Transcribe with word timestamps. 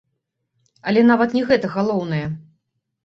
Але 0.91 1.03
нават 1.11 1.35
не 1.39 1.43
гэта 1.49 1.67
галоўнае. 1.77 2.23